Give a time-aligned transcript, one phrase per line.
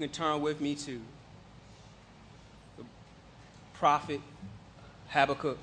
[0.00, 0.98] can turn with me to
[2.78, 2.84] the
[3.74, 4.18] prophet
[5.08, 5.58] Habakkuk,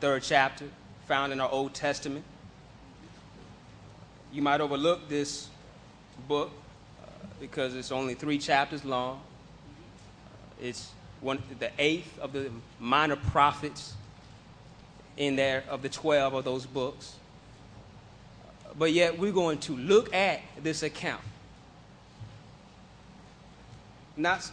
[0.00, 0.64] third chapter,
[1.06, 2.24] found in our Old Testament.
[4.32, 5.48] You might overlook this
[6.26, 6.50] book
[7.02, 9.16] uh, because it's only three chapters long.
[9.16, 10.90] Uh, it's
[11.20, 13.92] one, the eighth of the minor prophets
[15.18, 17.16] in there of the 12 of those books.
[18.78, 21.20] But yet we're going to look at this account.
[24.18, 24.50] Not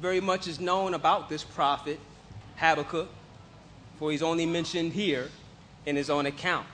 [0.00, 1.98] very much is known about this prophet,
[2.56, 3.08] Habakkuk,
[3.98, 5.30] for he's only mentioned here
[5.86, 6.66] in his own account.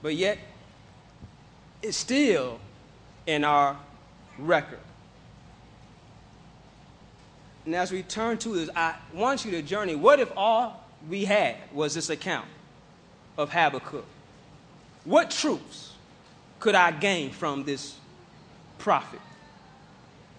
[0.00, 0.38] But yet,
[1.82, 2.60] it's still
[3.26, 3.76] in our
[4.38, 4.78] record.
[7.66, 9.96] And as we turn to this, I want you to journey.
[9.96, 12.46] What if all we had was this account
[13.36, 14.06] of Habakkuk?
[15.04, 15.92] What truths
[16.60, 17.96] could I gain from this
[18.78, 19.20] prophet?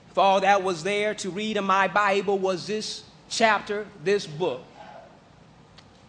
[0.10, 4.62] If all that was there to read in my Bible was this chapter, this book,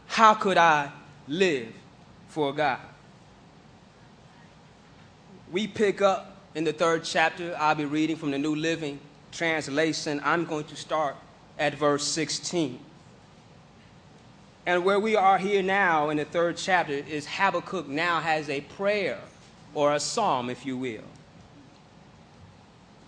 [0.07, 0.91] how could I
[1.29, 1.69] live
[2.29, 2.81] for God?
[5.53, 7.55] We pick up in the third chapter.
[7.59, 8.98] I'll be reading from the New Living
[9.33, 10.20] Translation.
[10.25, 11.17] I'm going to start
[11.59, 12.79] at verse 16.
[14.67, 18.61] And where we are here now in the third chapter is Habakkuk now has a
[18.62, 19.20] prayer
[19.75, 21.05] or a psalm, if you will.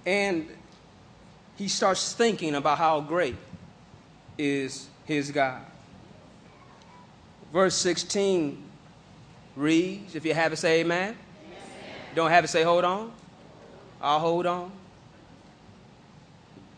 [0.05, 0.49] And
[1.57, 3.37] he starts thinking about how great
[4.39, 5.63] is his God.
[7.53, 8.63] Verse 16
[9.57, 11.11] reads, if you have it, say amen.
[11.11, 11.17] amen.
[12.15, 13.13] Don't have it, say hold on.
[14.01, 14.73] I'll hold on.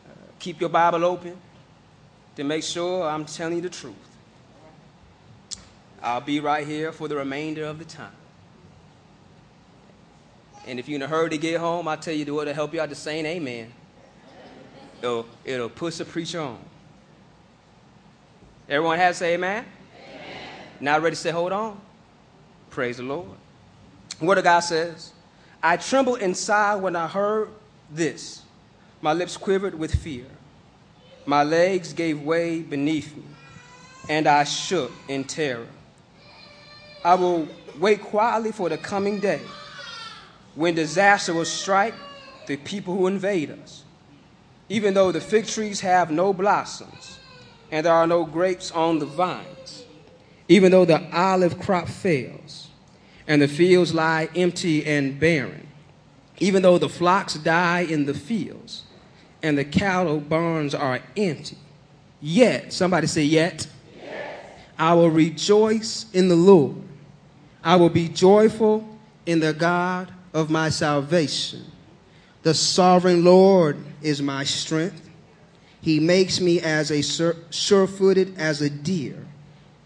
[0.07, 1.37] Uh, keep your Bible open
[2.37, 3.95] to make sure I'm telling you the truth.
[6.03, 8.13] I'll be right here for the remainder of the time.
[10.67, 12.55] And if you're in a hurry to get home, I'll tell you the word to
[12.55, 13.73] help you out to saying amen.
[15.05, 16.59] It'll, it'll push the preacher on.
[18.67, 19.67] Everyone has to say amen?
[20.03, 20.37] amen?
[20.81, 21.79] Now ready to say, hold on.
[22.71, 23.29] Praise the Lord.
[24.19, 25.13] What the God says,
[25.63, 27.51] I trembled inside when I heard
[27.91, 28.41] this.
[29.03, 30.25] My lips quivered with fear.
[31.27, 33.25] My legs gave way beneath me,
[34.09, 35.69] and I shook in terror.
[37.05, 37.47] I will
[37.79, 39.43] wait quietly for the coming day
[40.55, 41.95] when disaster will strike
[42.47, 43.84] the people who invade us
[44.69, 47.19] even though the fig trees have no blossoms
[47.71, 49.85] and there are no grapes on the vines,
[50.49, 52.69] even though the olive crop fails
[53.27, 55.67] and the fields lie empty and barren,
[56.39, 58.85] even though the flocks die in the fields
[59.43, 61.59] and the cattle barns are empty,
[62.21, 63.67] yet, somebody say, yet,
[64.03, 64.59] yet.
[64.79, 66.77] I will rejoice in the Lord.
[67.63, 68.87] I will be joyful
[69.27, 71.65] in the God of my salvation.
[72.45, 75.11] The sovereign Lord is my strength.
[75.81, 77.03] He makes me as a
[77.51, 79.17] sure footed as a deer,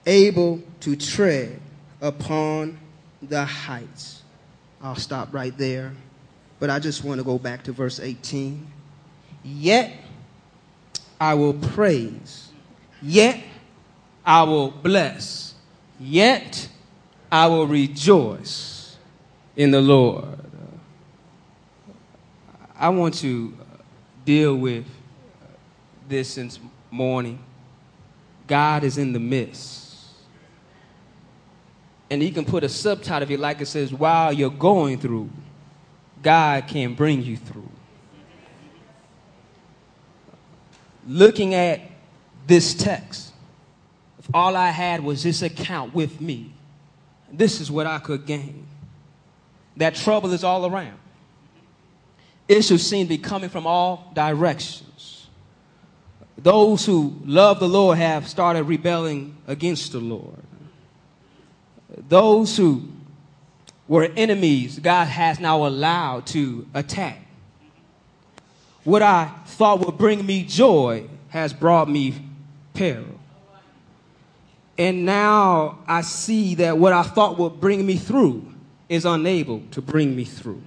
[0.05, 1.61] able to tread
[2.01, 2.79] upon
[3.23, 4.23] the heights.
[4.83, 5.95] I'll stop right there,
[6.59, 8.67] but I just want to go back to verse 18.
[9.45, 9.93] Yet
[11.21, 12.49] I will praise,
[13.01, 13.41] yet
[14.27, 15.55] I will bless,
[16.01, 16.69] yet
[17.31, 18.97] I will rejoice
[19.57, 20.38] in the Lord.
[22.79, 23.53] I want to
[24.25, 24.87] deal with
[26.09, 26.61] this since
[26.93, 27.41] morning.
[28.47, 29.97] God is in the midst.
[32.09, 35.29] And you can put a subtitle if you like, it says, While you're going through,
[36.23, 37.69] God can bring you through.
[41.07, 41.81] Looking at
[42.47, 43.33] this text,
[44.19, 46.53] if all I had was this account with me,
[47.31, 48.67] this is what I could gain.
[49.77, 50.99] That trouble is all around
[52.49, 55.29] issues seem to be coming from all directions.
[56.37, 60.43] Those who love the Lord have started rebelling against the Lord.
[62.09, 62.89] Those who
[63.89, 67.27] were enemies, God has now allowed to attack.
[68.85, 72.15] What I thought would bring me joy has brought me
[72.73, 73.19] peril.
[74.79, 78.55] And now I see that what I thought would bring me through
[78.89, 80.63] is unable to bring me through.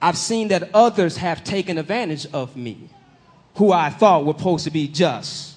[0.00, 2.88] I've seen that others have taken advantage of me,
[3.56, 5.56] who I thought were supposed to be just,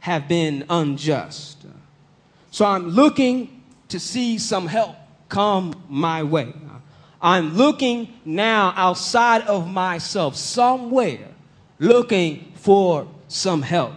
[0.00, 1.64] have been unjust.
[2.50, 4.96] So I'm looking to see some help
[5.28, 6.52] come my way.
[7.20, 11.28] I'm looking now outside of myself, somewhere,
[11.78, 13.92] looking for some help.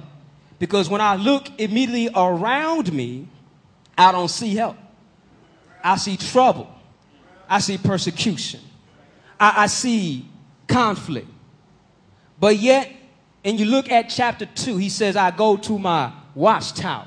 [0.57, 3.27] Because when I look immediately around me,
[3.97, 4.77] I don't see help.
[5.83, 6.69] I see trouble.
[7.47, 8.59] I see persecution.
[9.39, 10.25] I, I see
[10.68, 11.27] conflict.
[12.39, 12.91] But yet,
[13.44, 17.06] and you look at chapter 2, he says, I go to my watchtower.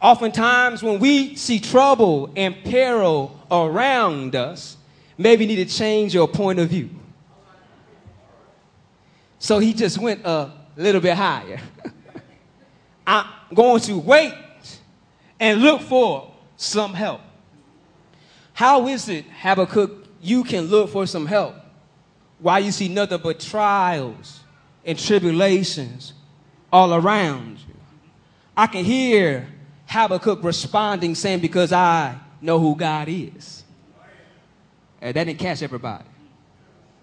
[0.00, 4.76] Oftentimes, when we see trouble and peril around us,
[5.16, 6.90] maybe you need to change your point of view.
[9.40, 11.60] So he just went a little bit higher.
[13.06, 14.34] I'm going to wait
[15.40, 17.20] and look for some help.
[18.52, 21.54] How is it, Habakkuk, you can look for some help
[22.38, 24.40] Why you see nothing but trials
[24.84, 26.12] and tribulations
[26.72, 27.74] all around you?
[28.56, 29.48] I can hear
[29.86, 33.64] Habakkuk responding, saying, Because I know who God is.
[35.00, 36.04] And that didn't catch everybody.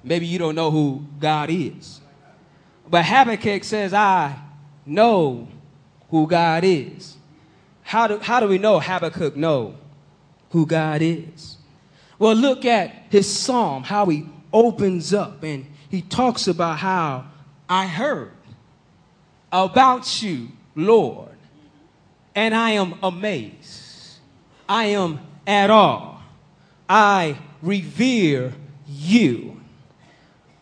[0.03, 2.01] Maybe you don't know who God is.
[2.88, 4.38] But Habakkuk says, I
[4.85, 5.47] know
[6.09, 7.18] who God is.
[7.81, 9.75] How do, how do we know Habakkuk know
[10.51, 11.55] who God is?
[12.17, 17.25] Well, look at his psalm, how he opens up and he talks about how
[17.67, 18.31] I heard
[19.51, 21.38] about you, Lord,
[22.33, 24.17] and I am amazed.
[24.67, 26.21] I am at all.
[26.89, 28.53] I revere
[28.88, 29.61] you.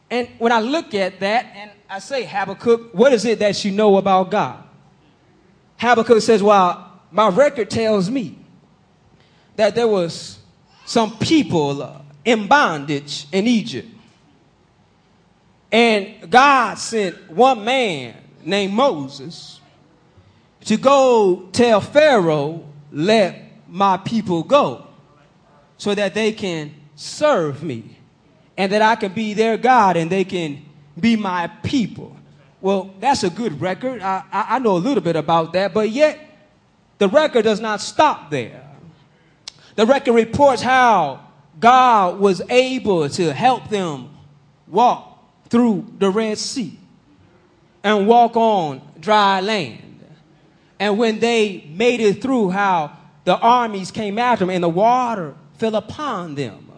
[0.10, 3.72] And when I look at that and I say, Habakkuk, what is it that you
[3.72, 4.64] know about God?
[5.78, 8.38] Habakkuk says, Well, my record tells me
[9.56, 10.40] that there was
[10.86, 13.90] some people in bondage in Egypt.
[15.72, 19.60] And God sent one man named Moses
[20.66, 24.86] to go tell Pharaoh, let my people go
[25.78, 27.98] so that they can serve me
[28.58, 30.64] and that I can be their God and they can
[31.00, 32.16] be my people.
[32.62, 34.02] Well, that's a good record.
[34.02, 36.20] I, I know a little bit about that, but yet
[36.98, 38.63] the record does not stop there.
[39.76, 41.28] The record reports how
[41.60, 44.10] God was able to help them
[44.68, 46.78] walk through the Red Sea
[47.84, 49.80] and walk on dry land.
[50.80, 55.36] And when they made it through, how the armies came after them and the water
[55.58, 56.70] fell upon them.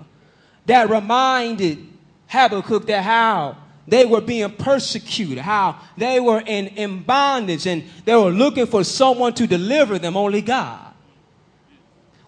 [0.67, 1.87] That reminded
[2.27, 3.57] Habakkuk that how
[3.87, 8.83] they were being persecuted, how they were in, in bondage, and they were looking for
[8.83, 10.17] someone to deliver them.
[10.17, 10.84] Only God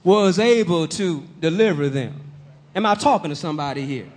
[0.04, 2.22] was able to deliver them.
[2.76, 4.08] Am I talking to somebody here?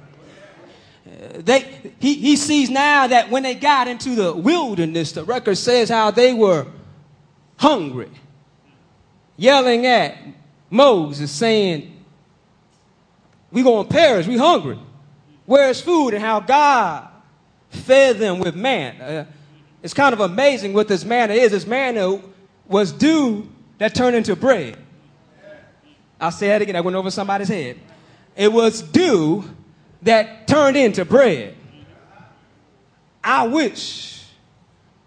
[1.06, 1.60] Uh, they,
[1.98, 6.10] he, he sees now that when they got into the wilderness, the record says how
[6.10, 6.66] they were
[7.56, 8.10] hungry,
[9.36, 10.16] yelling at
[10.68, 12.04] Moses, saying,
[13.50, 14.78] We gonna perish, we hungry.
[15.46, 16.14] Where's food?
[16.14, 17.08] And how God
[17.70, 19.04] fed them with manna.
[19.04, 19.24] Uh,
[19.82, 21.52] it's kind of amazing what this manna is.
[21.52, 22.20] This manna
[22.68, 23.48] was dew
[23.78, 24.76] that turned into bread.
[26.20, 26.76] I'll say that again.
[26.76, 27.78] I went over somebody's head.
[28.36, 29.44] It was dew
[30.02, 31.56] that turned into bread.
[33.24, 34.24] I wish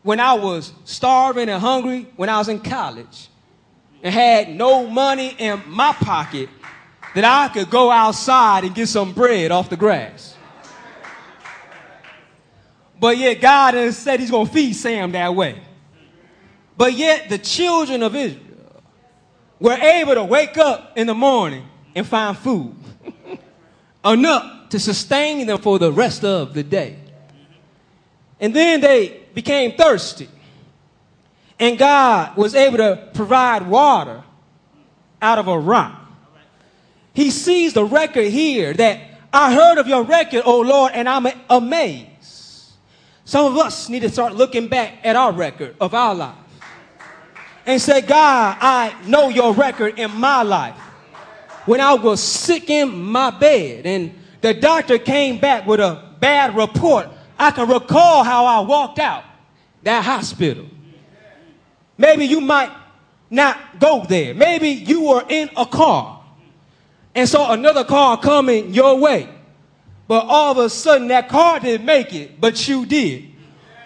[0.01, 3.29] when I was starving and hungry, when I was in college,
[4.01, 6.49] and had no money in my pocket,
[7.15, 10.35] that I could go outside and get some bread off the grass.
[12.99, 15.61] But yet God has said he's going to feed Sam that way.
[16.75, 18.42] But yet the children of Israel
[19.63, 21.65] were able to wake up in the morning
[21.95, 22.75] and find food
[24.05, 26.97] enough to sustain them for the rest of the day.
[28.41, 30.27] And then they became thirsty.
[31.57, 34.21] And God was able to provide water
[35.21, 35.97] out of a rock.
[37.13, 38.99] He sees the record here that
[39.31, 42.73] I heard of your record, O Lord, and I'm amazed.
[43.23, 46.42] Some of us need to start looking back at our record of our life
[47.65, 50.75] and say, God, I know your record in my life.
[51.65, 56.55] When I was sick in my bed and the doctor came back with a bad
[56.57, 57.07] report,
[57.39, 59.23] I can recall how I walked out
[59.83, 60.65] that hospital.
[61.97, 62.71] Maybe you might
[63.29, 64.33] not go there.
[64.33, 66.23] Maybe you were in a car
[67.15, 69.29] and saw another car coming your way.
[70.07, 73.25] But all of a sudden, that car didn't make it, but you did.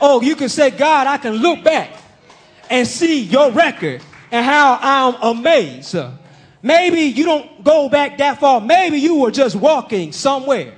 [0.01, 1.91] Oh, you can say, God, I can look back
[2.69, 5.95] and see your record and how I'm amazed.
[6.62, 8.59] Maybe you don't go back that far.
[8.59, 10.74] Maybe you were just walking somewhere.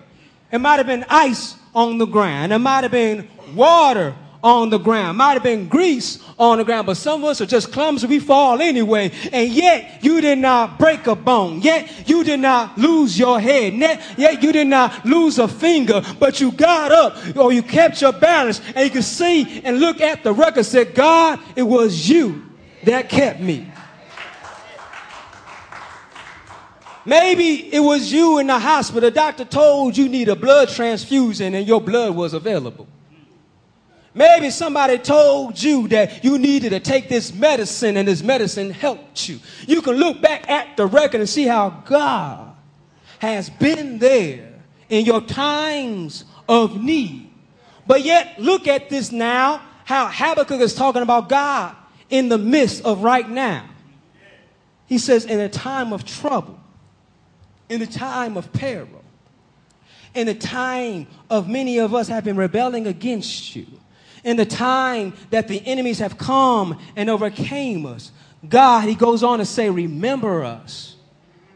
[0.51, 2.51] It might have been ice on the ground.
[2.53, 5.17] It might have been water on the ground.
[5.17, 8.07] Might have been grease on the ground, but some of us are just clumsy.
[8.07, 9.11] We fall anyway.
[9.31, 11.61] And yet you did not break a bone.
[11.61, 13.73] Yet you did not lose your head.
[14.17, 18.13] Yet, you did not lose a finger, but you got up or you kept your
[18.13, 22.45] balance and you could see and look at the record said, God, it was you
[22.83, 23.71] that kept me.
[27.05, 29.01] Maybe it was you in the hospital.
[29.01, 32.87] The doctor told you need a blood transfusion and your blood was available.
[34.13, 39.29] Maybe somebody told you that you needed to take this medicine and this medicine helped
[39.29, 39.39] you.
[39.67, 42.55] You can look back at the record and see how God
[43.19, 44.53] has been there
[44.89, 47.31] in your times of need.
[47.85, 51.75] But yet, look at this now how Habakkuk is talking about God
[52.09, 53.65] in the midst of right now.
[54.87, 56.59] He says, in a time of trouble,
[57.69, 59.03] in a time of peril,
[60.15, 63.67] in a time of many of us have been rebelling against you,
[64.23, 68.11] in the time that the enemies have come and overcame us,
[68.47, 70.95] God, he goes on to say, remember us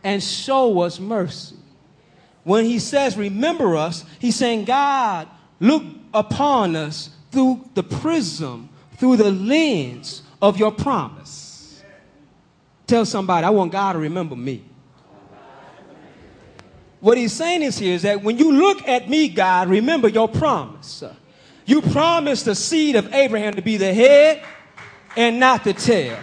[0.04, 1.56] and show us mercy.
[2.44, 5.30] When he says, remember us, he's saying, God,
[5.60, 11.82] look upon us through the prism, through the lens of your promise.
[12.86, 14.66] Tell somebody, I want God to remember me.
[17.00, 20.28] What he's saying is here is that when you look at me, God, remember your
[20.28, 21.04] promise.
[21.66, 24.44] You promised the seed of Abraham to be the head
[25.16, 26.18] and not the tail.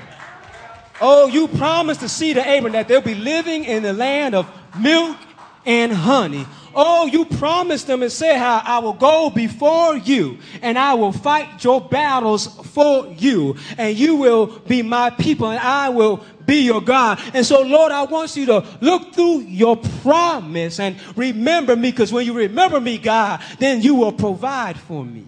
[1.01, 4.51] Oh, you promised the seed of Abraham that they'll be living in the land of
[4.79, 5.17] milk
[5.65, 6.47] and honey.
[6.75, 11.13] Oh, you promised them and said how I will go before you and I will
[11.13, 16.63] fight your battles for you and you will be my people and I will be
[16.63, 17.21] your God.
[17.33, 22.13] And so, Lord, I want you to look through your promise and remember me because
[22.13, 25.25] when you remember me, God, then you will provide for me.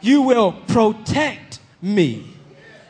[0.00, 2.26] You will protect me.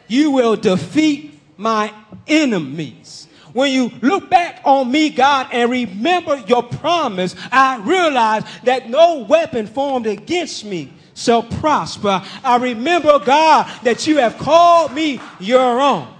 [0.08, 1.92] You will defeat my
[2.26, 3.28] enemies.
[3.52, 9.26] When you look back on me, God, and remember your promise, I realize that no
[9.28, 12.22] weapon formed against me shall prosper.
[12.42, 16.13] I remember, God, that you have called me your own.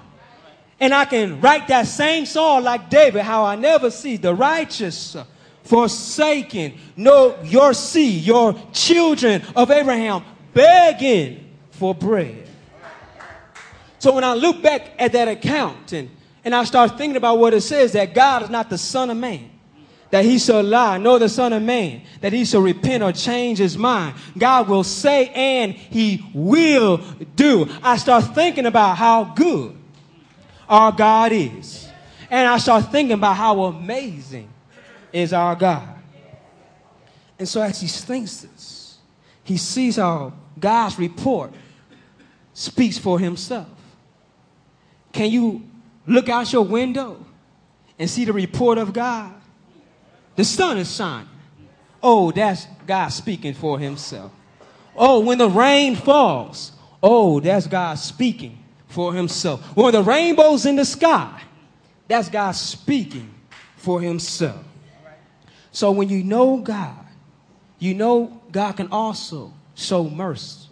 [0.81, 5.17] And I can write that same song like David, how I never see the righteous
[5.63, 12.49] forsaken, no, your seed, your children of Abraham begging for bread.
[13.99, 16.11] So when I look back at that account and
[16.45, 19.17] and I start thinking about what it says that God is not the Son of
[19.17, 19.51] Man,
[20.11, 23.59] that he shall lie, nor the Son of Man, that he shall repent or change
[23.59, 24.15] his mind.
[24.37, 26.99] God will say and he will
[27.35, 27.67] do.
[27.83, 29.75] I start thinking about how good
[30.69, 31.89] our God is.
[32.31, 34.49] And I start thinking about how amazing
[35.13, 35.89] is our God.
[37.39, 38.99] And so as he thinks this,
[39.43, 41.53] he sees how God's report
[42.53, 43.69] speaks for himself.
[45.13, 45.63] Can you
[46.07, 47.25] look out your window
[47.99, 49.33] and see the report of God.
[50.37, 51.29] The sun is shining.
[52.03, 54.33] Oh, that's God speaking for himself.
[54.97, 58.59] Oh, when the rain falls, oh, that's God speaking
[58.95, 59.61] for himself.
[59.77, 61.43] When the rainbow's in the sky,
[62.07, 63.35] that's God speaking
[63.77, 64.65] for himself.
[65.73, 67.05] So when you know God,
[67.81, 70.69] you know God can also show mercy.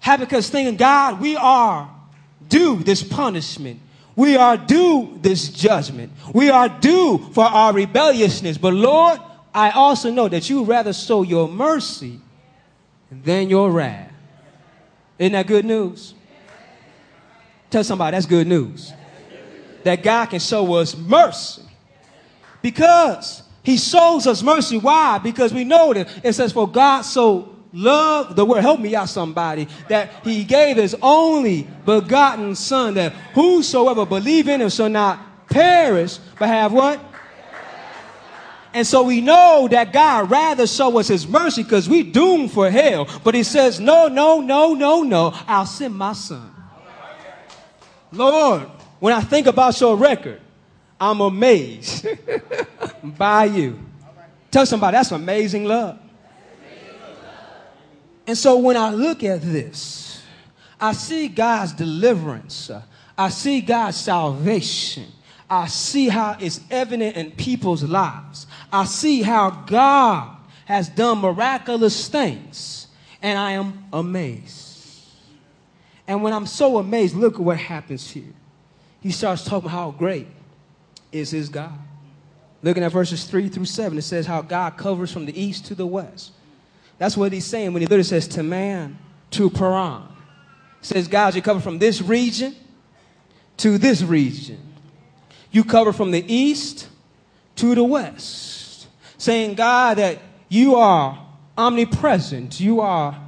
[0.00, 1.90] Habakkuk's thinking, God, we are
[2.48, 3.80] due this punishment.
[4.14, 6.12] We are due this judgment.
[6.32, 8.56] We are due for our rebelliousness.
[8.56, 9.18] But Lord,
[9.52, 12.20] I also know that you rather show your mercy
[13.10, 14.12] than your wrath.
[15.18, 16.14] Isn't that good news?
[17.74, 18.92] Tell somebody that's good news.
[19.82, 21.60] That God can show us mercy.
[22.62, 24.78] Because he shows us mercy.
[24.78, 25.18] Why?
[25.18, 28.60] Because we know that it says, For God so love the word.
[28.60, 29.66] Help me out, somebody.
[29.88, 36.18] That he gave his only begotten son, that whosoever believe in him shall not perish,
[36.38, 37.00] but have what?
[38.72, 42.70] And so we know that God rather show us his mercy because we doomed for
[42.70, 43.08] hell.
[43.24, 45.32] But he says, no, no, no, no, no.
[45.48, 46.53] I'll send my son.
[48.14, 48.62] Lord,
[49.00, 50.40] when I think about your record,
[51.00, 52.06] I'm amazed
[53.02, 53.78] by you.
[54.50, 55.98] Tell somebody that's amazing love.
[58.26, 60.22] And so when I look at this,
[60.80, 62.70] I see God's deliverance.
[63.18, 65.06] I see God's salvation.
[65.48, 68.46] I see how it's evident in people's lives.
[68.72, 72.86] I see how God has done miraculous things.
[73.20, 74.63] And I am amazed.
[76.06, 78.32] And when I'm so amazed, look at what happens here.
[79.00, 80.26] He starts talking how great
[81.12, 81.78] is his God.
[82.62, 85.74] Looking at verses 3 through 7, it says how God covers from the east to
[85.74, 86.32] the west.
[86.98, 88.96] That's what he's saying when he literally says Teman,
[89.32, 90.02] to Paran.
[90.80, 92.54] He says, God, you cover from this region
[93.58, 94.60] to this region.
[95.50, 96.88] You cover from the east
[97.56, 98.88] to the west.
[99.18, 100.18] Saying, God, that
[100.48, 102.60] you are omnipresent.
[102.60, 103.20] You are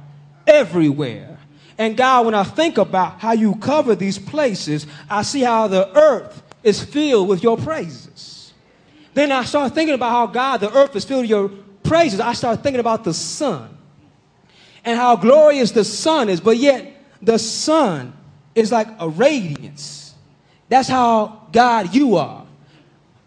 [0.45, 1.36] everywhere.
[1.77, 5.95] And God, when I think about how you cover these places, I see how the
[5.95, 8.53] earth is filled with your praises.
[9.13, 11.49] Then I start thinking about how God, the earth is filled with your
[11.83, 13.75] praises, I start thinking about the sun.
[14.83, 16.89] and how glorious the sun is, but yet
[17.21, 18.13] the sun
[18.55, 20.15] is like a radiance.
[20.69, 22.45] That's how God you are.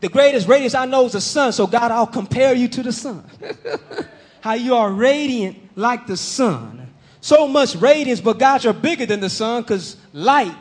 [0.01, 2.93] The greatest radiance I know is the sun, so God, I'll compare you to the
[2.93, 3.25] sun.
[4.41, 6.80] how you are radiant like the sun.
[7.21, 10.55] So much radiance, but God, you're bigger than the sun because light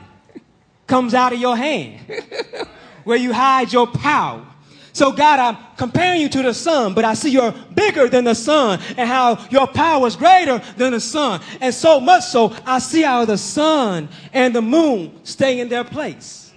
[0.88, 2.00] comes out of your hand
[3.04, 4.46] where you hide your power.
[4.92, 8.34] So, God, I'm comparing you to the sun, but I see you're bigger than the
[8.34, 11.42] sun and how your power is greater than the sun.
[11.62, 15.84] And so much so, I see how the sun and the moon stay in their
[15.84, 16.52] place.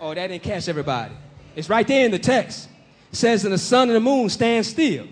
[0.00, 1.14] Oh, that didn't catch everybody.
[1.56, 2.68] It's right there in the text.
[3.12, 5.06] It says, and the sun and the moon stand still.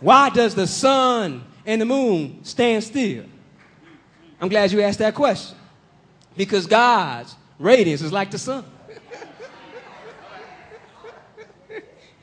[0.00, 3.24] Why does the sun and the moon stand still?
[4.40, 5.56] I'm glad you asked that question.
[6.34, 8.64] Because God's radiance is like the sun.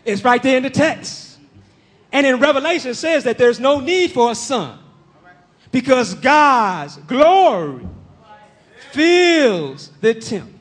[0.04, 1.38] It's right there in the text.
[2.12, 4.80] And in Revelation, it says that there's no need for a sun
[5.72, 7.88] because God's glory
[8.92, 10.60] fills the temple.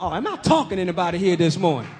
[0.00, 1.90] Oh, I'm I talking to anybody here this morning?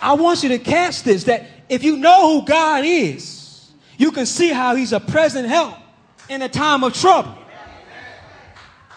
[0.00, 4.26] I want you to catch this that if you know who God is, you can
[4.26, 5.74] see how He's a present help
[6.28, 7.34] in a time of trouble.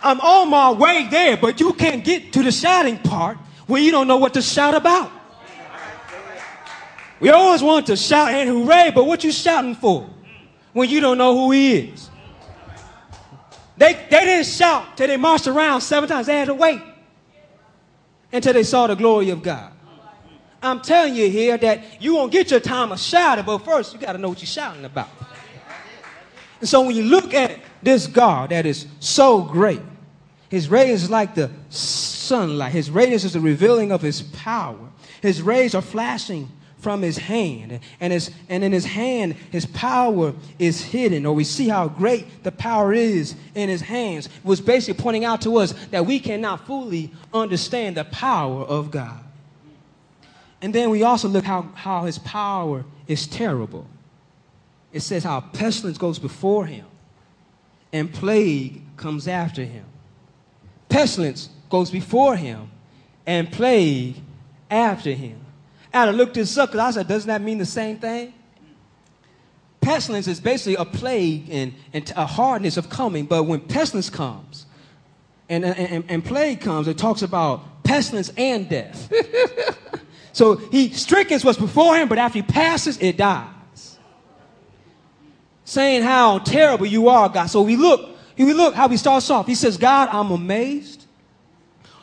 [0.04, 3.92] I'm on my way there, but you can't get to the shouting part when you
[3.92, 5.10] don't know what to shout about.
[7.22, 10.10] We always want to shout and hooray, but what you shouting for
[10.74, 12.10] when you don't know who he is?
[13.78, 16.28] They, they didn't shout till they marched around seven times.
[16.28, 16.82] They had to wait
[18.34, 19.72] until they saw the glory of God.
[20.68, 24.00] I'm telling you here that you won't get your time of shouting, but first you
[24.00, 25.10] got to know what you're shouting about.
[26.60, 29.82] And so when you look at this God that is so great,
[30.50, 32.72] his radiance is like the sunlight.
[32.72, 34.80] His radiance is the revealing of his power.
[35.22, 37.80] His rays are flashing from his hand.
[38.00, 42.44] And, his, and in his hand, his power is hidden, or we see how great
[42.44, 44.28] the power is in his hands.
[44.28, 48.92] It was basically pointing out to us that we cannot fully understand the power of
[48.92, 49.25] God.
[50.62, 53.88] And then we also look how, how his power is terrible.
[54.92, 56.86] It says how pestilence goes before him
[57.92, 59.86] and plague comes after him.
[60.90, 62.72] Pestilence goes before him
[63.26, 64.16] and plague
[64.70, 65.40] after him.
[65.94, 68.34] I looked this up because I said, doesn't that mean the same thing?
[69.82, 74.66] Pestilence is basically a plague and, and a hardness of coming, but when pestilence comes
[75.48, 79.12] and, and, and plague comes, it talks about pestilence and death.
[80.36, 83.98] so he strickens what's before him, but after he passes, it dies.
[85.64, 87.46] Saying how terrible you are, God.
[87.46, 89.48] So we look, we look how he starts off.
[89.48, 91.06] He says, God, I'm amazed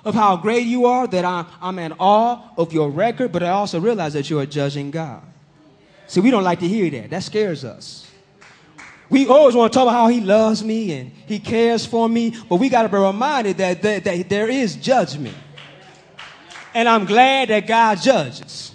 [0.03, 3.51] of how great you are, that I'm, I'm in awe of your record, but I
[3.51, 5.23] also realize that you're judging God.
[6.07, 7.11] See, we don't like to hear that.
[7.11, 8.11] That scares us.
[9.11, 12.35] We always want to talk about how he loves me and he cares for me,
[12.49, 15.37] but we got to be reminded that, that, that there is judgment.
[16.75, 18.75] And I'm glad that God judges.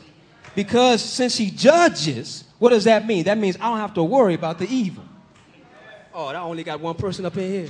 [0.55, 3.25] Because since he judges, what does that mean?
[3.25, 5.03] That means I don't have to worry about the evil.
[6.13, 7.69] Oh, I only got one person up in here.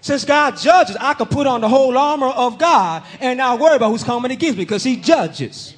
[0.00, 3.76] Since God judges, I can put on the whole armor of God and not worry
[3.76, 5.74] about who's coming against me because He judges.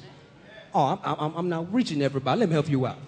[0.73, 2.39] Oh, I'm, I'm, I'm not reaching everybody.
[2.39, 2.99] Let me help you out.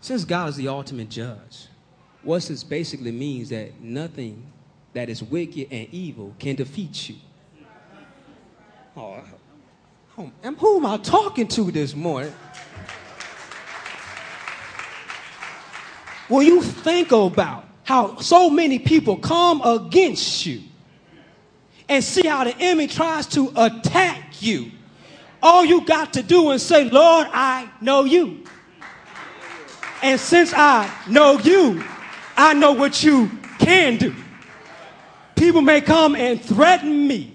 [0.00, 1.66] Since God is the ultimate judge,
[2.22, 4.46] what this basically means that nothing
[4.92, 7.16] that is wicked and evil can defeat you.
[8.96, 9.22] Oh,
[10.42, 12.34] and who am I talking to this morning?
[16.28, 20.62] When you think about how so many people come against you
[21.88, 24.70] and see how the enemy tries to attack you.
[25.42, 28.44] All you got to do is say, Lord, I know you.
[30.02, 31.84] And since I know you,
[32.36, 34.14] I know what you can do.
[35.34, 37.31] People may come and threaten me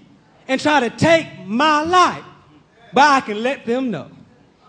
[0.48, 2.24] and try to take my life,
[2.92, 4.10] but I can let them know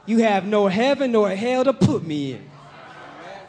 [0.10, 2.50] you have no heaven nor hell to put me in.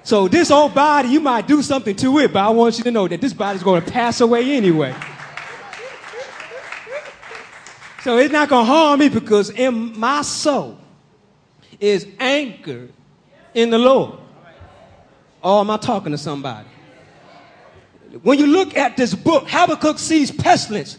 [0.02, 2.90] So this old body, you might do something to it, but I want you to
[2.90, 4.94] know that this body's going to pass away anyway.
[8.02, 10.78] So it's not going to harm me because in my soul
[11.78, 12.92] is anchored
[13.54, 14.18] in the Lord.
[15.42, 16.68] Oh, am I talking to somebody?
[18.22, 20.98] When you look at this book, Habakkuk sees pestilence,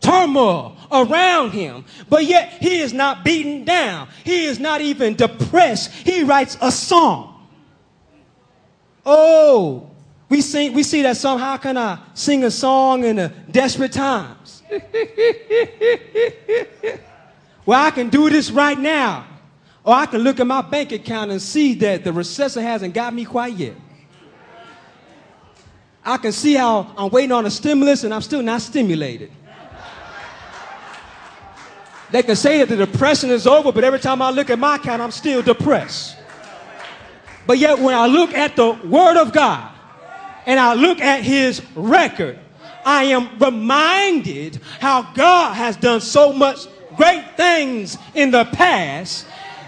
[0.00, 4.08] turmoil around him, but yet he is not beaten down.
[4.24, 5.92] He is not even depressed.
[5.92, 7.46] He writes a song.
[9.06, 9.90] Oh,
[10.28, 11.38] we sing, we see that song.
[11.38, 14.62] How can I sing a song in the desperate times?
[17.66, 19.26] well, I can do this right now.
[19.82, 23.14] Or I can look at my bank account and see that the recession hasn't got
[23.14, 23.74] me quite yet.
[26.04, 29.30] I can see how I'm waiting on a stimulus and I'm still not stimulated.
[32.12, 34.76] They can say that the depression is over, but every time I look at my
[34.76, 36.16] account, I'm still depressed.
[37.46, 39.72] But yet, when I look at the Word of God
[40.46, 42.38] and I look at His record,
[42.84, 49.26] I am reminded how God has done so much great things in the past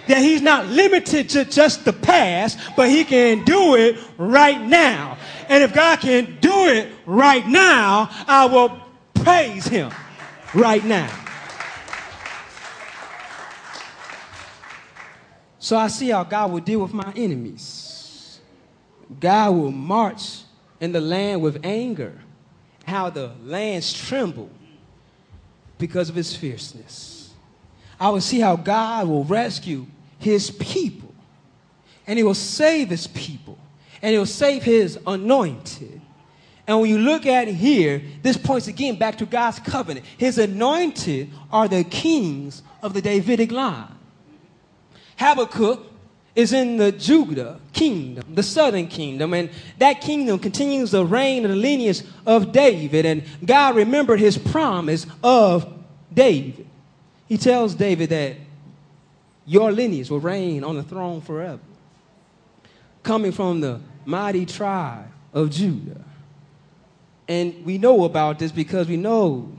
[0.09, 5.19] that He's not limited to just the past, but He can do it right now.
[5.49, 8.81] And if God can do it right now, I will
[9.15, 9.93] praise Him
[10.55, 11.22] right now.
[15.63, 18.41] So I see how God will deal with my enemies.
[19.21, 20.41] God will march
[20.81, 22.19] in the land with anger,
[22.85, 24.51] how the lands tremble
[25.79, 27.33] because of his fierceness.
[28.01, 29.87] I will see how God will rescue
[30.19, 31.15] his people,
[32.09, 33.57] and he will save his people,
[34.03, 36.01] and he will save his anointed.
[36.67, 40.07] And when you look at here, this points again back to God's covenant.
[40.19, 43.95] His anointed are the kings of the Davidic line.
[45.23, 45.87] Habakkuk
[46.35, 51.51] is in the Judah kingdom, the southern kingdom, and that kingdom continues the reign of
[51.51, 53.07] the lineage of David.
[53.07, 55.73] And God remembered his promise of
[56.13, 56.67] David.
[57.29, 58.37] He tells David that
[59.47, 61.61] your lineage will reign on the throne forever,
[63.03, 66.05] coming from the mighty tribe of Judah.
[67.29, 69.53] And we know about this because we know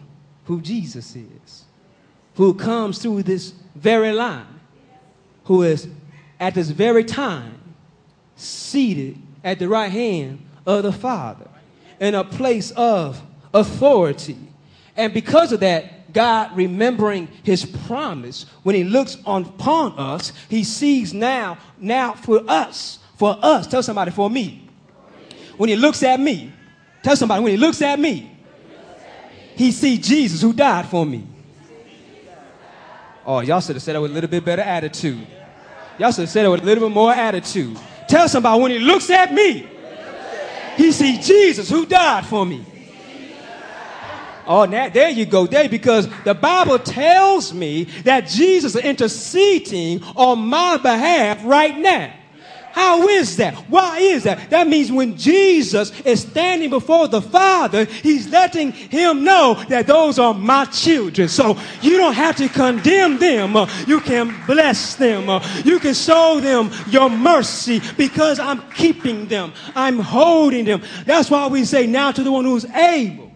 [0.46, 1.64] who Jesus is,
[2.36, 4.53] who comes through this very line
[5.46, 5.88] who is
[6.40, 7.60] at this very time
[8.36, 11.48] seated at the right hand of the Father
[12.00, 13.22] in a place of
[13.54, 14.38] authority.
[14.96, 21.14] And because of that, God remembering his promise, when he looks upon us, he sees
[21.14, 24.70] now, now for us, for us, tell somebody, for me.
[25.58, 26.52] When he looks at me,
[27.02, 28.32] tell somebody, when he looks at me,
[29.56, 31.28] he sees Jesus who died for me.
[33.26, 35.26] Oh, y'all should have said that with a little bit better attitude.
[35.98, 37.78] Y'all should have said it with a little bit more attitude.
[38.08, 39.68] Tell somebody when he looks at me,
[40.76, 42.66] he sees Jesus who died for me.
[44.46, 50.04] Oh, now, there you go, there, because the Bible tells me that Jesus is interceding
[50.16, 52.14] on my behalf right now.
[52.74, 53.54] How is that?
[53.70, 54.50] Why is that?
[54.50, 60.18] That means when Jesus is standing before the Father, he's letting him know that those
[60.18, 61.28] are my children.
[61.28, 63.56] So you don't have to condemn them.
[63.86, 65.40] You can bless them.
[65.64, 69.54] You can show them your mercy because I'm keeping them.
[69.76, 70.82] I'm holding them.
[71.06, 73.32] That's why we say now to the one who's able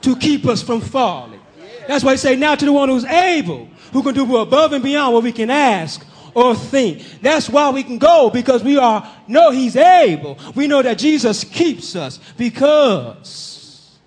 [0.00, 1.42] to keep us from falling.
[1.86, 4.82] That's why we say now to the one who's able, who can do above and
[4.82, 7.04] beyond what we can ask or think.
[7.22, 10.38] That's why we can go because we are know he's able.
[10.54, 13.98] We know that Jesus keeps us because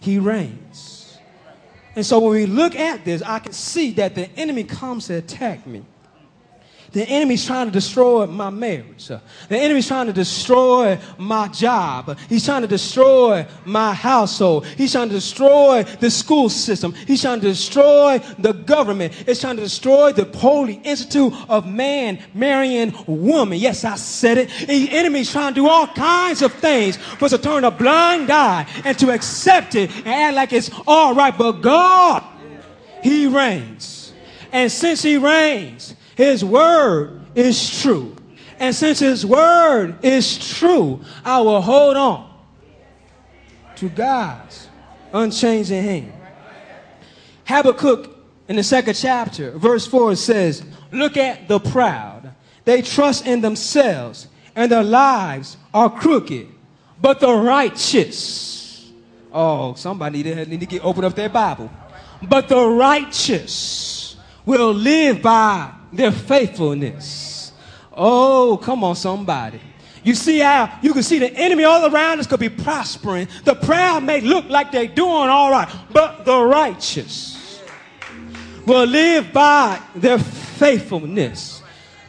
[0.00, 1.18] he reigns.
[1.94, 5.14] And so when we look at this, I can see that the enemy comes to
[5.14, 5.84] attack me.
[6.92, 9.06] The enemy's trying to destroy my marriage.
[9.06, 9.20] The
[9.56, 12.18] enemy's trying to destroy my job.
[12.28, 14.66] He's trying to destroy my household.
[14.66, 16.92] He's trying to destroy the school system.
[17.06, 19.24] He's trying to destroy the government.
[19.26, 23.58] It's trying to destroy the Holy Institute of Man marrying woman.
[23.58, 24.50] Yes, I said it.
[24.66, 28.30] The enemy's trying to do all kinds of things for us to turn a blind
[28.30, 31.36] eye and to accept it and act like it's all right.
[31.36, 32.22] But God,
[33.02, 34.12] He reigns.
[34.52, 38.16] And since He reigns, his word is true.
[38.62, 42.32] And since His word is true, I will hold on
[43.74, 44.68] to God's
[45.12, 46.12] unchanging hand.
[47.44, 52.32] Habakkuk in the second chapter, verse 4 says, Look at the proud.
[52.64, 56.46] They trust in themselves, and their lives are crooked.
[57.00, 58.92] But the righteous,
[59.32, 61.68] oh, somebody need to get open up their Bible.
[62.22, 64.14] But the righteous
[64.46, 67.52] will live by their faithfulness.
[67.92, 69.60] Oh, come on, somebody.
[70.04, 73.28] You see how you can see the enemy all around us could be prospering.
[73.44, 77.60] The proud may look like they're doing all right, but the righteous
[78.66, 81.62] will live by their faithfulness.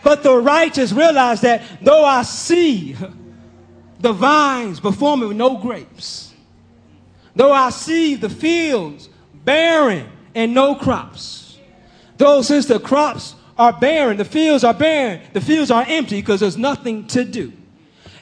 [0.03, 2.95] But the righteous realize that though I see
[3.99, 6.33] the vines before me with no grapes,
[7.35, 11.59] though I see the fields barren and no crops,
[12.17, 16.39] though since the crops are barren, the fields are barren, the fields are empty because
[16.39, 17.53] there's nothing to do.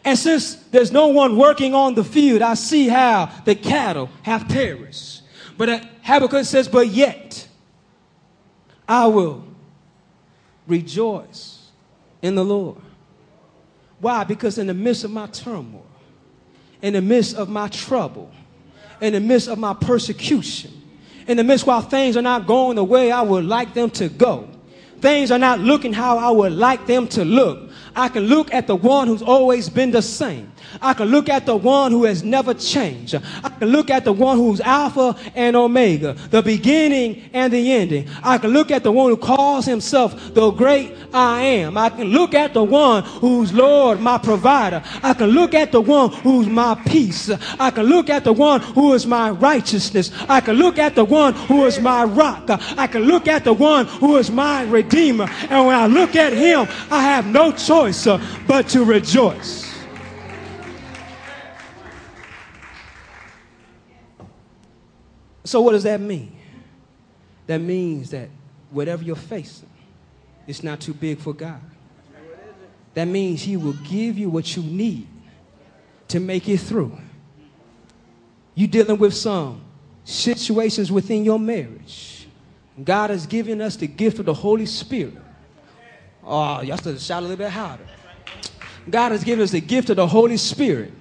[0.04, 4.48] And since there's no one working on the field, I see how the cattle have
[4.48, 5.22] perished.
[5.58, 7.48] But uh, Habakkuk says, But yet
[8.88, 9.46] I will
[10.67, 11.70] rejoice
[12.22, 12.78] in the Lord.
[14.00, 14.24] Why?
[14.24, 15.86] Because in the midst of my turmoil,
[16.82, 18.32] in the midst of my trouble,
[19.00, 20.72] in the midst of my persecution,
[21.28, 24.10] in the midst while things are not going the way I would like them to
[24.10, 24.50] go,
[25.02, 28.68] things are not looking how I would like them to look, I can look at
[28.68, 30.51] the one who's always been the same.
[30.82, 33.16] I can look at the one who has never changed.
[33.16, 38.08] I can look at the one who's Alpha and Omega, the beginning and the ending.
[38.24, 41.78] I can look at the one who calls himself the great I am.
[41.78, 44.84] I can look at the one who's Lord, my provider.
[45.04, 47.30] I can look at the one who's my peace.
[47.60, 50.12] I can look at the one who is my righteousness.
[50.30, 52.46] I can look at the one who is my rock.
[52.50, 55.28] I can look at the one who is my redeemer.
[55.50, 59.71] And when I look at him, I have no choice uh, but to rejoice.
[65.52, 66.34] So, what does that mean?
[67.46, 68.30] That means that
[68.70, 69.68] whatever you're facing,
[70.48, 71.60] it's not too big for God.
[72.94, 75.10] That means He will give you what you need
[76.08, 76.98] to make it through.
[78.56, 79.62] You're dealing with some
[80.06, 82.30] situations within your marriage.
[82.82, 85.18] God has given us the gift of the Holy Spirit.
[86.24, 87.84] Oh, y'all to shout a little bit harder.
[88.90, 90.94] God has given us the gift of the Holy Spirit.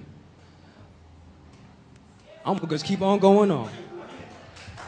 [2.43, 3.71] I'm gonna just keep on going on.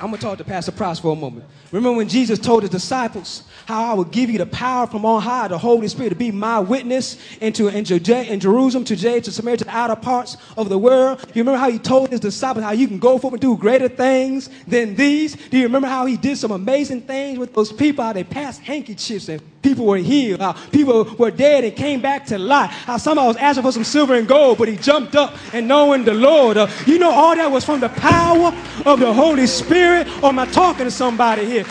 [0.04, 1.46] I'm going to talk to Pastor Price for a moment.
[1.72, 5.22] Remember when Jesus told his disciples how I will give you the power from on
[5.22, 9.22] high, the Holy Spirit, to be my witness into in, Judea, in Jerusalem, to Judea,
[9.22, 11.22] to Samaria, to the outer parts of the world?
[11.34, 13.88] You remember how he told his disciples how you can go forth and do greater
[13.88, 15.38] things than these?
[15.38, 18.04] Do you remember how he did some amazing things with those people?
[18.04, 22.26] How they passed handkerchiefs and people were healed, how people were dead and came back
[22.26, 25.34] to life, how somebody was asking for some silver and gold, but he jumped up
[25.54, 26.58] and knowing the Lord.
[26.58, 28.54] Uh, you know, all that was from the power
[28.86, 29.93] of the Holy Spirit.
[30.02, 31.66] Or am I talking to somebody here?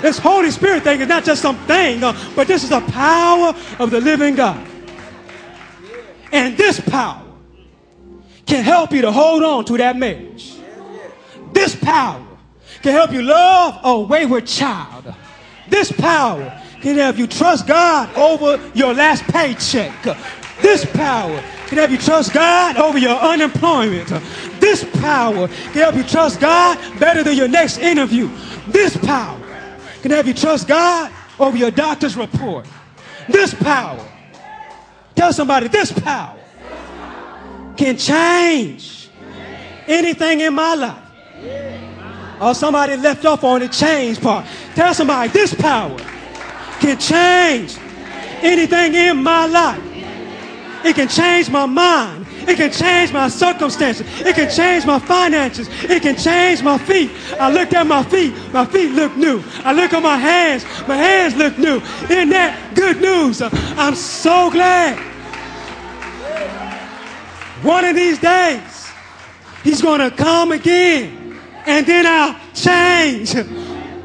[0.00, 3.90] This Holy Spirit thing is not just something, uh, but this is the power of
[3.90, 4.66] the living God.
[6.32, 7.22] And this power
[8.46, 10.54] can help you to hold on to that marriage.
[11.52, 12.24] This power
[12.82, 15.14] can help you love a wayward child.
[15.68, 20.02] This power can have you trust God over your last paycheck.
[20.60, 24.10] This power can have you trust God over your unemployment.
[24.64, 28.30] This power can help you trust God better than your next interview.
[28.66, 29.38] This power
[30.00, 32.66] can have you trust God over your doctor's report.
[33.28, 34.02] This power,
[35.14, 36.38] tell somebody, this power
[37.76, 39.10] can change
[39.86, 42.40] anything in my life.
[42.40, 44.46] Or somebody left off on the change part.
[44.74, 45.98] Tell somebody, this power
[46.80, 47.76] can change
[48.42, 49.82] anything in my life.
[50.86, 52.23] It can change my mind.
[52.46, 54.06] It can change my circumstances.
[54.20, 55.68] It can change my finances.
[55.84, 57.10] It can change my feet.
[57.40, 58.34] I looked at my feet.
[58.52, 59.42] My feet look new.
[59.64, 60.64] I look at my hands.
[60.86, 61.80] My hands look new.
[62.10, 63.42] Isn't that good news?
[63.42, 64.98] I'm so glad.
[67.62, 68.92] One of these days,
[69.62, 71.40] he's going to come again.
[71.66, 73.32] And then I'll change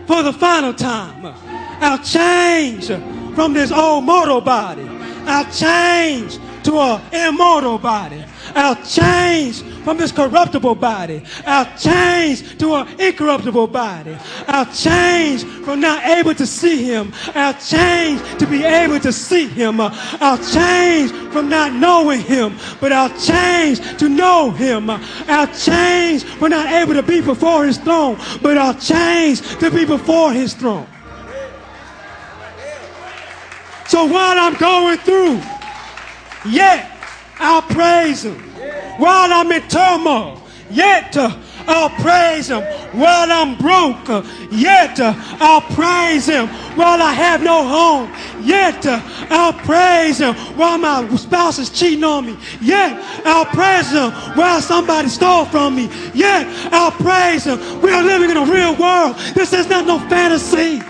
[0.08, 1.36] for the final time.
[1.82, 2.88] I'll change
[3.36, 4.88] from this old mortal body.
[5.26, 8.24] I'll change to an immortal body.
[8.56, 11.24] I'll change from this corruptible body.
[11.46, 14.18] I'll change to an incorruptible body.
[14.48, 17.14] I'll change from not able to see him.
[17.36, 19.80] I'll change to be able to see him.
[19.80, 24.90] I'll change from not knowing him, but I'll change to know him.
[24.90, 29.86] I'll change from not able to be before his throne, but I'll change to be
[29.86, 30.88] before his throne.
[33.88, 35.42] So while I'm going through,
[36.52, 36.99] yet
[37.40, 38.36] I'll praise Him.
[38.98, 41.36] While I'm in turmoil, yet uh,
[41.68, 42.64] I'll praise Him.
[42.92, 46.48] While I'm broke, yet uh, I'll praise Him.
[46.76, 48.12] While I have no home,
[48.46, 50.36] yet uh, I'll praise Him.
[50.58, 54.12] While my spouse is cheating on me, yet I'll praise Him.
[54.36, 57.82] While somebody stole from me, yet I'll praise Him.
[57.82, 59.16] We are living in a real world.
[59.34, 60.82] This is not no fantasy.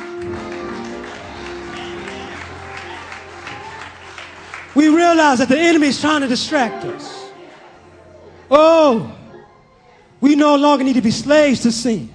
[4.76, 7.30] We realize that the enemy is trying to distract us.
[8.52, 9.16] Oh,
[10.22, 12.10] we no longer need to be slaves to sin.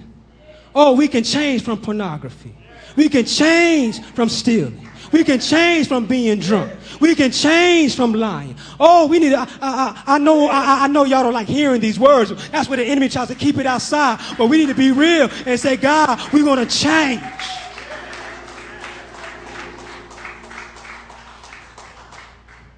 [0.75, 2.55] Oh, we can change from pornography.
[2.97, 4.89] We can change from stealing.
[5.13, 6.73] We can change from being drunk.
[7.01, 8.57] We can change from lying.
[8.81, 9.33] Oh, we need.
[9.33, 10.49] I, I, I know.
[10.49, 12.33] I, I know y'all don't like hearing these words.
[12.51, 14.19] That's where the enemy tries to keep it outside.
[14.37, 17.23] But we need to be real and say, God, we want to change.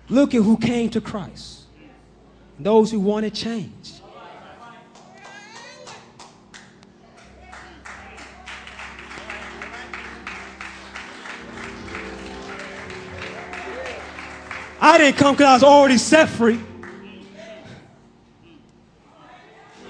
[0.09, 1.63] Look at who came to Christ.
[2.59, 3.93] Those who wanted change.
[14.81, 16.61] I didn't come because I was already set free.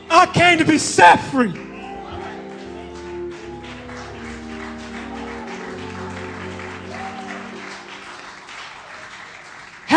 [0.09, 1.66] I came to be set free.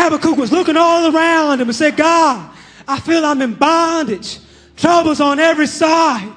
[0.00, 2.50] Habakkuk was looking all around him and said, God,
[2.88, 4.38] I feel I'm in bondage,
[4.76, 6.32] troubles on every side,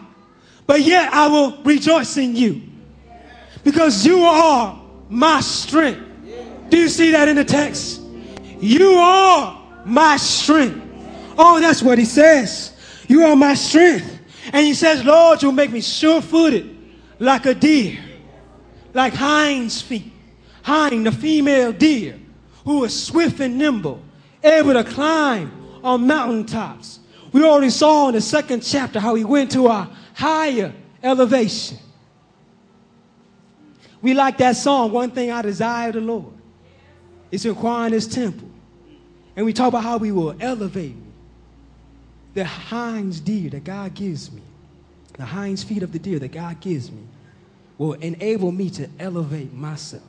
[0.67, 2.61] but yet I will rejoice in you
[3.63, 6.01] because you are my strength.
[6.69, 8.01] Do you see that in the text?
[8.59, 10.81] You are my strength.
[11.37, 12.75] Oh, that's what he says.
[13.07, 14.19] You are my strength.
[14.51, 16.75] And he says, Lord, you'll make me sure footed
[17.19, 17.97] like a deer,
[18.93, 20.11] like hind's feet.
[20.63, 22.19] Hind, the female deer,
[22.63, 24.01] who is swift and nimble,
[24.43, 25.51] able to climb
[25.83, 26.99] on mountaintops.
[27.31, 31.77] We already saw in the second chapter how he went to a higher elevation.
[34.01, 36.33] We like that song, One Thing I Desire the Lord.
[37.31, 38.49] It's inquiring his temple.
[39.35, 41.01] And we talk about how we will elevate me.
[42.35, 44.41] The hinds deer that God gives me,
[45.13, 47.03] the hinds feet of the deer that God gives me,
[47.77, 50.03] will enable me to elevate myself.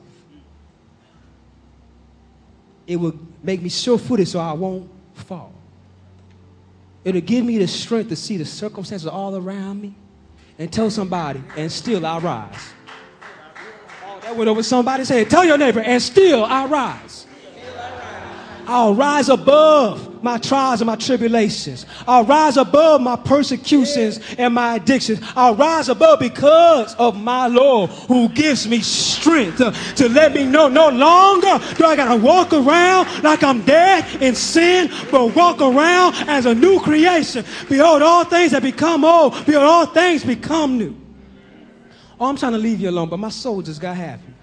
[2.87, 5.51] It will make me sure footed so I won't fall.
[7.03, 9.95] It'll give me the strength to see the circumstances all around me
[10.57, 12.73] and tell somebody, and still I rise.
[14.05, 15.03] Oh, that went over somebody.
[15.03, 17.24] Say, tell your neighbor, and still I rise.
[18.67, 21.85] I'll rise above my trials and my tribulations.
[22.07, 25.19] I'll rise above my persecutions and my addictions.
[25.35, 30.67] I'll rise above because of my Lord who gives me strength to, let me know
[30.67, 35.61] no longer do I got to walk around like I'm dead in sin, but walk
[35.61, 37.45] around as a new creation.
[37.69, 39.33] Behold, all things that become old.
[39.45, 40.95] Behold, all things become new.
[42.19, 44.34] Oh, I'm trying to leave you alone, but my soul just got happy.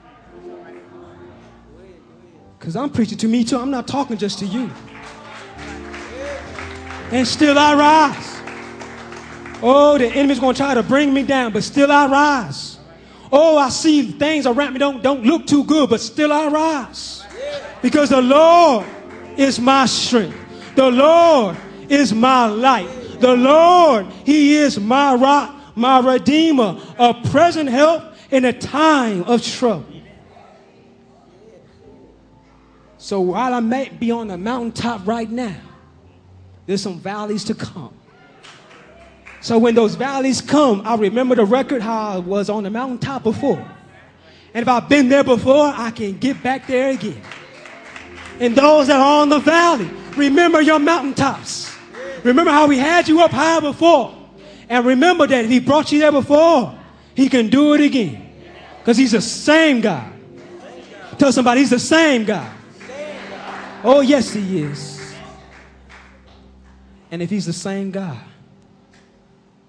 [2.63, 3.59] Because I'm preaching to me too.
[3.59, 4.71] I'm not talking just to you.
[7.11, 8.41] And still I rise.
[9.61, 12.79] Oh, the enemy's going to try to bring me down, but still I rise.
[13.33, 17.25] Oh, I see things around me don't, don't look too good, but still I rise.
[17.83, 18.87] Because the Lord
[19.37, 20.39] is my strength.
[20.77, 21.57] The Lord
[21.89, 22.89] is my light.
[23.19, 29.45] The Lord, He is my rock, my redeemer, a present help in a time of
[29.45, 29.92] trouble.
[33.03, 35.57] So while I may be on the mountaintop right now,
[36.67, 37.93] there's some valleys to come.
[39.41, 43.25] So when those valleys come, I remember the record how I was on the mountaintop
[43.25, 43.59] before.
[44.55, 47.21] And if I've been there before, I can get back there again.
[48.39, 51.77] And those that are on the valley, remember your mountaintops.
[52.23, 54.17] Remember how we had you up high before.
[54.69, 56.79] And remember that if he brought you there before,
[57.17, 58.33] he can do it again.
[58.79, 60.13] Because he's the same God.
[61.19, 62.62] Tell somebody he's the same God.
[63.85, 65.15] Oh, yes, He is.
[67.11, 68.19] And if He's the same God,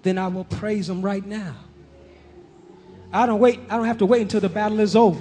[0.02, 1.54] then I will praise Him right now.
[3.12, 5.20] I don't wait, I don't have to wait until the battle is over.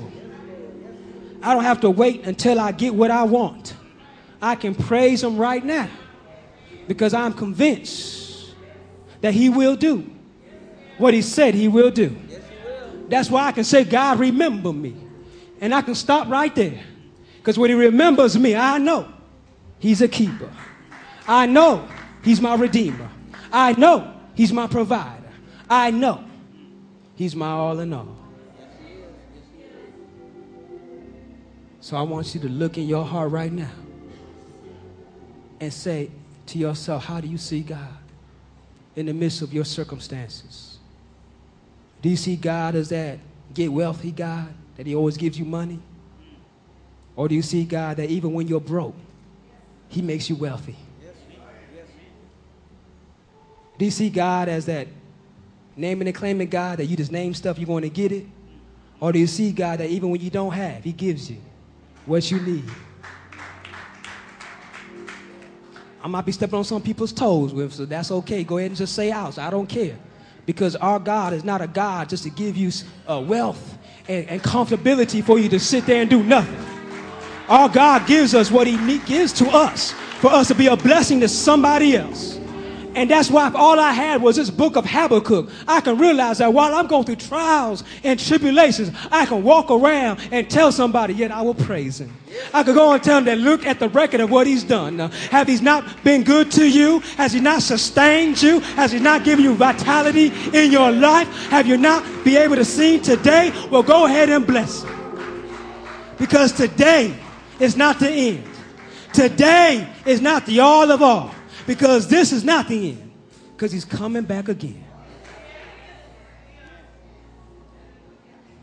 [1.41, 3.75] I don't have to wait until I get what I want.
[4.41, 5.89] I can praise Him right now
[6.87, 8.53] because I'm convinced
[9.21, 10.09] that He will do
[10.97, 12.15] what He said He will do.
[13.09, 14.95] That's why I can say, God, remember me.
[15.61, 16.81] And I can stop right there.
[17.43, 19.05] Because when he remembers me, I know
[19.77, 20.49] he's a keeper.
[21.27, 21.85] I know
[22.23, 23.09] he's my redeemer.
[23.51, 25.27] I know he's my provider.
[25.69, 26.23] I know
[27.15, 28.15] he's my all in all.
[31.81, 33.71] So I want you to look in your heart right now
[35.59, 36.11] and say
[36.45, 37.97] to yourself, How do you see God
[38.95, 40.77] in the midst of your circumstances?
[42.01, 43.19] Do you see God as that
[43.53, 45.81] get wealthy God, that He always gives you money?
[47.15, 48.95] Or do you see God that even when you're broke,
[49.89, 50.75] He makes you wealthy?
[53.77, 54.87] Do you see God as that
[55.75, 58.25] naming and claiming God that you just name stuff, you're going to get it?
[58.99, 61.37] Or do you see God that even when you don't have, He gives you
[62.05, 62.65] what you need?
[66.03, 68.43] I might be stepping on some people's toes with, so that's okay.
[68.43, 69.39] Go ahead and just say out.
[69.39, 69.97] I don't care.
[70.45, 72.71] Because our God is not a God just to give you
[73.07, 73.77] uh, wealth
[74.09, 76.72] and, and comfortability for you to sit there and do nothing.
[77.53, 81.19] Our God gives us what He gives to us for us to be a blessing
[81.19, 82.39] to somebody else.
[82.95, 86.39] And that's why if all I had was this book of Habakkuk, I can realize
[86.39, 91.13] that while I'm going through trials and tribulations, I can walk around and tell somebody,
[91.13, 92.11] yet I will praise him.
[92.55, 94.97] I could go and tell them that look at the record of what he's done.
[94.97, 97.01] Have he not been good to you?
[97.17, 98.61] Has he not sustained you?
[98.61, 101.27] Has he not given you vitality in your life?
[101.51, 103.51] Have you not be able to sing today?
[103.69, 104.89] Well, go ahead and bless him.
[106.17, 107.15] Because today
[107.63, 108.43] is not the end.
[109.13, 111.33] Today is not the all of all
[111.65, 113.11] because this is not the end
[113.53, 114.83] because he's coming back again.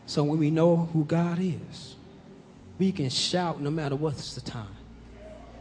[0.06, 1.94] So when we know who God is,
[2.78, 4.76] we can shout no matter what's the time.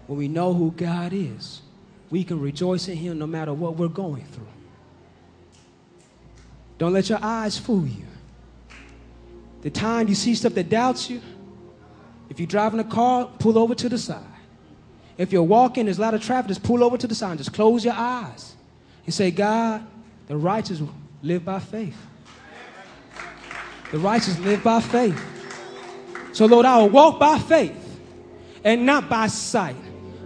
[0.08, 1.62] When we know who God is,
[2.10, 4.48] we can rejoice in him no matter what we're going through.
[6.80, 8.08] Don't let your eyes fool you.
[9.62, 11.22] The time you see stuff that doubts you,
[12.40, 14.24] if you're driving a car, pull over to the side.
[15.18, 17.38] If you're walking, there's a lot of traffic, just pull over to the side.
[17.38, 18.56] Just close your eyes
[19.04, 19.86] and say, God,
[20.28, 20.82] the righteous
[21.22, 21.98] live by faith.
[23.92, 25.22] The righteous live by faith.
[26.32, 28.00] So, Lord, I will walk by faith
[28.64, 29.76] and not by sight,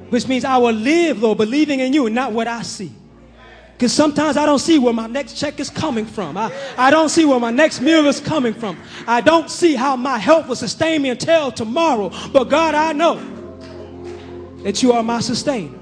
[0.09, 2.91] which means I will live, Lord, believing in you and not what I see.
[3.74, 6.38] Because sometimes I don't see where my next check is coming from.
[6.38, 8.78] I, I don't see where my next meal is coming from.
[9.08, 12.12] I don't see how my health will sustain me until tomorrow.
[12.32, 13.16] But God, I know
[14.64, 15.78] that you are my sustainer,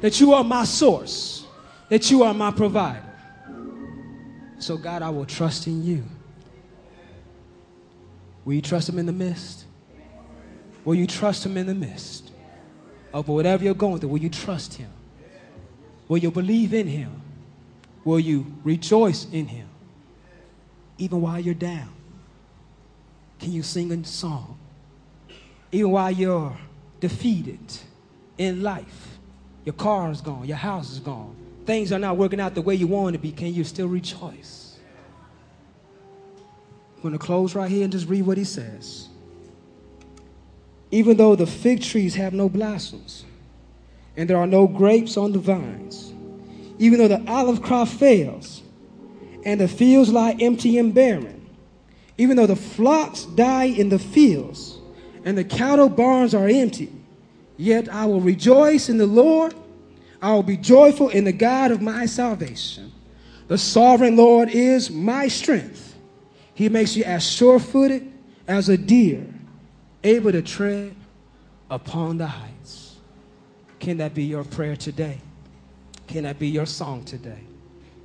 [0.00, 1.46] that you are my source,
[1.88, 3.04] that you are my provider.
[4.58, 6.04] So, God, I will trust in you.
[8.44, 9.64] Will you trust Him in the midst?
[10.84, 12.30] Will you trust Him in the midst
[13.12, 14.10] of whatever you're going through?
[14.10, 14.90] Will you trust Him?
[16.08, 17.22] Will you believe in Him?
[18.04, 19.68] Will you rejoice in Him?
[20.96, 21.92] Even while you're down?
[23.38, 24.58] Can you sing a song?
[25.70, 26.56] Even while you're
[27.00, 27.60] defeated
[28.38, 29.18] in life,
[29.64, 31.36] your car is gone, your house is gone,
[31.66, 34.78] things are not working out the way you want to be, can you still rejoice?
[36.96, 39.08] I'm going to close right here and just read what he says.
[40.90, 43.24] Even though the fig trees have no blossoms,
[44.18, 46.12] and there are no grapes on the vines.
[46.80, 48.62] Even though the olive crop fails,
[49.44, 51.48] and the fields lie empty and barren.
[52.18, 54.76] Even though the flocks die in the fields,
[55.24, 56.92] and the cattle barns are empty,
[57.56, 59.54] yet I will rejoice in the Lord.
[60.20, 62.92] I will be joyful in the God of my salvation.
[63.46, 65.96] The sovereign Lord is my strength.
[66.54, 68.12] He makes you as sure footed
[68.48, 69.24] as a deer,
[70.02, 70.96] able to tread
[71.70, 72.57] upon the heights.
[73.78, 75.18] Can that be your prayer today?
[76.06, 77.40] Can that be your song today?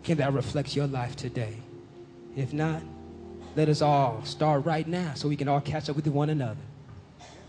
[0.03, 1.57] Can that reflect your life today?
[2.35, 2.81] If not,
[3.55, 6.59] let us all start right now so we can all catch up with one another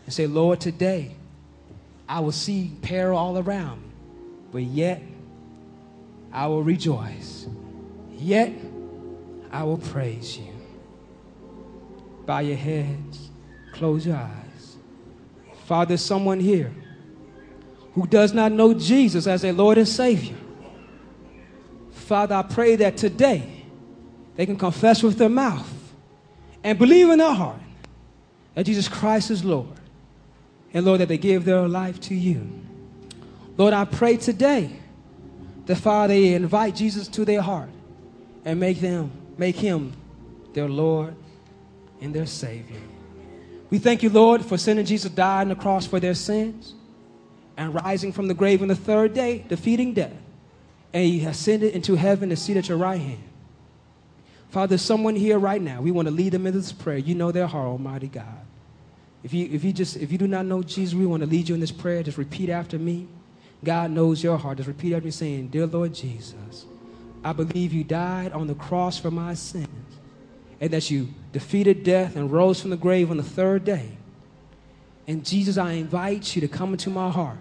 [0.05, 1.17] and say, Lord, today
[2.09, 3.89] I will see peril all around me,
[4.53, 5.03] but yet
[6.33, 7.47] I will rejoice.
[8.13, 8.53] Yet
[9.51, 10.53] I will praise you.
[12.27, 13.31] Bow your heads,
[13.73, 14.77] close your eyes.
[15.67, 16.73] Father, someone here
[17.95, 20.37] who does not know Jesus as their Lord and Savior.
[21.93, 23.65] Father, I pray that today
[24.37, 25.73] they can confess with their mouth
[26.63, 27.61] and believe in their heart
[28.55, 29.69] that Jesus Christ is Lord.
[30.73, 32.51] And Lord, that they give their life to you.
[33.57, 34.71] Lord, I pray today
[35.67, 37.71] that Father, they invite Jesus to their heart
[38.45, 39.93] and make them, make him
[40.53, 41.15] their Lord
[42.01, 42.81] and their Savior.
[43.71, 46.75] We thank you, Lord, for sending Jesus to die on the cross for their sins
[47.57, 50.13] and rising from the grave on the third day, defeating death.
[50.93, 53.23] And he ascended into heaven to sit at your right hand.
[54.51, 56.99] Father, someone here right now, we want to lead them into this prayer.
[56.99, 58.47] You know their heart, Almighty God.
[59.25, 61.49] If you, if you just if you do not know Jesus, we want to lead
[61.49, 62.03] you in this prayer.
[62.03, 63.09] Just repeat after me.
[63.65, 64.59] God knows your heart.
[64.59, 66.67] Just repeat after me saying, Dear Lord Jesus,
[67.25, 69.67] I believe you died on the cross for my sins,
[70.61, 73.97] and that you defeated death and rose from the grave on the third day.
[75.07, 77.39] And Jesus, I invite you to come into my heart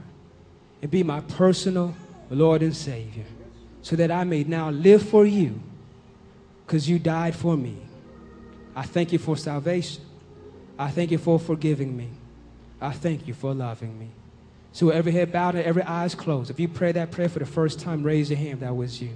[0.81, 1.95] and be my personal
[2.29, 3.25] Lord and Savior
[3.81, 5.61] so that I may now live for you
[6.65, 7.77] because you died for me.
[8.75, 10.03] I thank you for salvation.
[10.77, 12.09] I thank you for forgiving me.
[12.81, 14.09] I thank you for loving me.
[14.71, 16.49] So every head bowed and every eyes closed.
[16.49, 18.61] If you pray that prayer for the first time, raise your hand.
[18.61, 19.11] That was you.